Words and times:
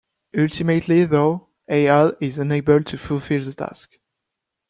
Ultimately, 0.35 1.05
though, 1.05 1.49
Eyal 1.69 2.17
is 2.19 2.39
unable 2.39 2.83
to 2.83 2.97
fulfill 2.97 3.43
the 3.43 3.53
task. 3.53 3.99